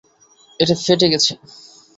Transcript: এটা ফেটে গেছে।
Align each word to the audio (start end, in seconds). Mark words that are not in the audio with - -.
এটা 0.59 0.75
ফেটে 0.83 1.07
গেছে। 1.13 1.31